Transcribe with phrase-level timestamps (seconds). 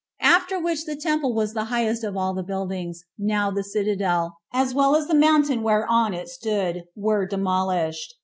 [0.23, 4.73] After which the temple was the highest of all the buildings, now the citadel, as
[4.73, 8.15] well as the mountain whereon it stood, were demolished.